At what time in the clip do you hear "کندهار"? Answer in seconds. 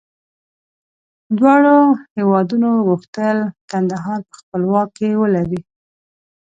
3.71-4.19